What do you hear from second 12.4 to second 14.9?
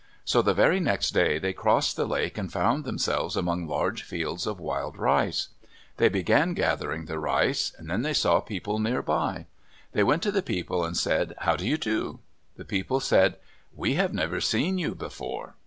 The people said, "We have never seen